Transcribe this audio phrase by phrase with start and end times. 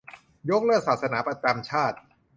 [0.49, 1.97] -ยกเลิกศาสนาประจำชาติ